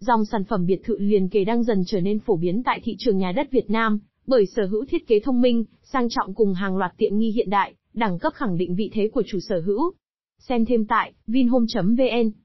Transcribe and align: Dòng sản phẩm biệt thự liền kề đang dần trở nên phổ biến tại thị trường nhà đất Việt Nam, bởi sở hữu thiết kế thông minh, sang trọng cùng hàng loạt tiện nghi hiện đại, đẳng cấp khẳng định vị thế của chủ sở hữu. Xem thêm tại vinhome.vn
Dòng 0.00 0.24
sản 0.24 0.44
phẩm 0.44 0.66
biệt 0.66 0.80
thự 0.84 0.98
liền 0.98 1.28
kề 1.28 1.44
đang 1.44 1.62
dần 1.62 1.82
trở 1.86 2.00
nên 2.00 2.18
phổ 2.18 2.36
biến 2.36 2.62
tại 2.62 2.80
thị 2.84 2.96
trường 2.98 3.18
nhà 3.18 3.32
đất 3.32 3.50
Việt 3.50 3.70
Nam, 3.70 4.00
bởi 4.26 4.46
sở 4.46 4.66
hữu 4.66 4.84
thiết 4.84 5.06
kế 5.06 5.20
thông 5.20 5.40
minh, 5.40 5.64
sang 5.82 6.08
trọng 6.08 6.34
cùng 6.34 6.54
hàng 6.54 6.76
loạt 6.76 6.92
tiện 6.96 7.18
nghi 7.18 7.30
hiện 7.30 7.50
đại, 7.50 7.74
đẳng 7.94 8.18
cấp 8.18 8.32
khẳng 8.36 8.56
định 8.56 8.74
vị 8.74 8.90
thế 8.92 9.08
của 9.08 9.22
chủ 9.26 9.38
sở 9.40 9.60
hữu. 9.60 9.92
Xem 10.38 10.64
thêm 10.64 10.84
tại 10.84 11.12
vinhome.vn 11.26 12.30